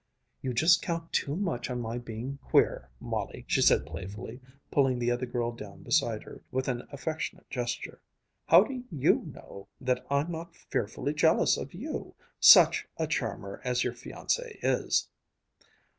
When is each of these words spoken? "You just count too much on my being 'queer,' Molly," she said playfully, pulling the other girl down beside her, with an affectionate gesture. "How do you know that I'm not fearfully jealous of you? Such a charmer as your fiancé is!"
"You 0.41 0.51
just 0.53 0.81
count 0.81 1.13
too 1.13 1.35
much 1.35 1.69
on 1.69 1.79
my 1.79 1.99
being 1.99 2.39
'queer,' 2.41 2.89
Molly," 2.99 3.45
she 3.47 3.61
said 3.61 3.85
playfully, 3.85 4.41
pulling 4.71 4.97
the 4.97 5.11
other 5.11 5.27
girl 5.27 5.51
down 5.51 5.83
beside 5.83 6.23
her, 6.23 6.41
with 6.49 6.67
an 6.67 6.87
affectionate 6.91 7.47
gesture. 7.51 8.01
"How 8.47 8.63
do 8.63 8.83
you 8.89 9.19
know 9.31 9.67
that 9.79 10.03
I'm 10.09 10.31
not 10.31 10.55
fearfully 10.55 11.13
jealous 11.13 11.55
of 11.55 11.75
you? 11.75 12.15
Such 12.39 12.87
a 12.97 13.05
charmer 13.05 13.61
as 13.63 13.83
your 13.83 13.93
fiancé 13.93 14.57
is!" 14.63 15.07